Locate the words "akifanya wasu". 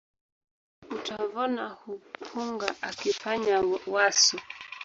2.89-4.37